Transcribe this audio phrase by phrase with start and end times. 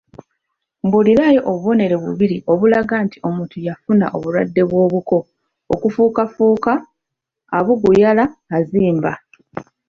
[0.85, 5.17] Mbuulirayo obubonero bubiri obulaga nti omuntu yafuna obulwadde bw'obuko:
[5.73, 6.73] okufukaafuka,
[7.57, 8.25] abuguyala,
[8.57, 9.11] azimba.